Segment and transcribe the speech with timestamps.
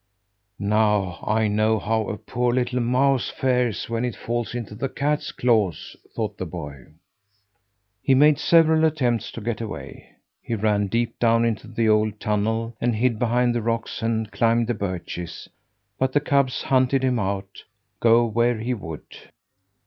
[0.57, 5.31] "Now I know how a poor little mousie fares when it falls into the cat's
[5.31, 6.85] claws," thought the boy.
[8.01, 10.09] He made several attempts to get away.
[10.41, 14.65] He ran deep down into the old tunnel and hid behind the rocks and climbed
[14.65, 15.47] the birches,
[15.99, 17.65] but the cubs hunted him out,
[17.99, 19.05] go where he would.